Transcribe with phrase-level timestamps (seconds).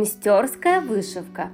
[0.00, 1.50] Мстерская вышивка.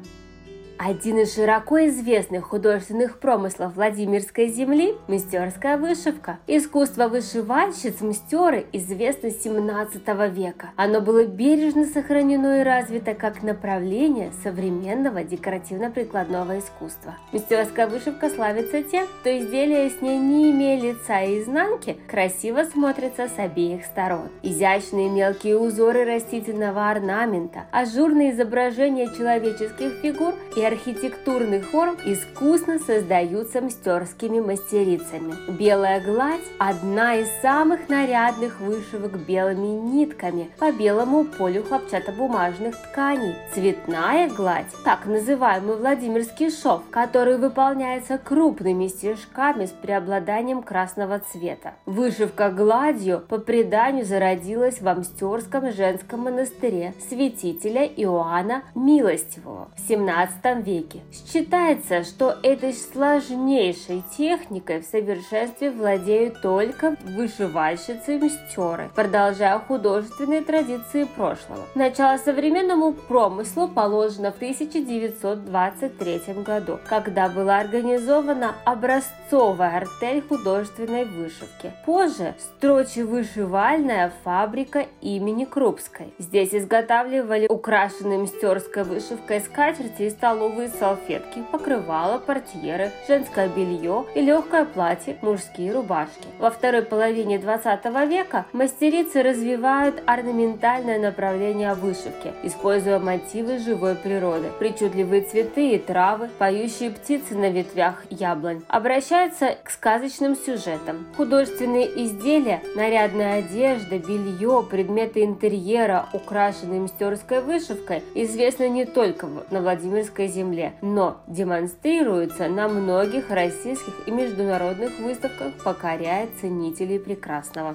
[0.78, 6.38] Один из широко известных художественных промыслов Владимирской земли– мастерская вышивка.
[6.46, 10.70] Искусство вышивальщиц мстеры известно с 17 века.
[10.76, 17.16] Оно было бережно сохранено и развито как направление современного декоративно-прикладного искусства.
[17.32, 23.28] Мастерская вышивка славится тем, что изделия с ней, не имея лица и изнанки, красиво смотрятся
[23.28, 24.28] с обеих сторон.
[24.42, 34.40] Изящные мелкие узоры растительного орнамента, ажурные изображения человеческих фигур и архитектурных форм искусно создаются мстерскими
[34.40, 35.34] мастерицами.
[35.58, 43.34] Белая гладь– одна из самых нарядных вышивок белыми нитками по белому полю хлопчатобумажных тканей.
[43.54, 51.74] Цветная гладь– так называемый Владимирский шов, который выполняется крупными стежками с преобладанием красного цвета.
[51.86, 61.00] Вышивка гладью по преданию зародилась в Амстерском женском монастыре святителя Иоанна Милостивого в 17 веке.
[61.12, 71.62] Считается, что этой сложнейшей техникой в совершенстве владеют только вышивальщицы-мстеры, продолжая художественные традиции прошлого.
[71.74, 81.72] Начало современному промыслу положено в 1923 году, когда была организована образцовая артель художественной вышивки.
[81.84, 86.14] Позже строче-вышивальная фабрика имени Крупской.
[86.18, 94.20] Здесь изготавливали украшенные мстерской вышивкой скатерти и столовые столовые салфетки, покрывала, портьеры, женское белье и
[94.20, 96.28] легкое платье, мужские рубашки.
[96.38, 105.22] Во второй половине 20 века мастерицы развивают орнаментальное направление вышивки, используя мотивы живой природы, причудливые
[105.22, 108.62] цветы и травы, поющие птицы на ветвях яблонь.
[108.68, 111.06] Обращаются к сказочным сюжетам.
[111.16, 120.28] Художественные изделия, нарядная одежда, белье, предметы интерьера, украшенные мастерской вышивкой, известны не только на Владимирской
[120.36, 127.74] земле, но демонстрируется на многих российских и международных выставках, покоряя ценителей прекрасного.